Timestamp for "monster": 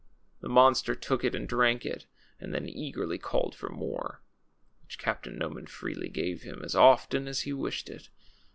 0.49-0.95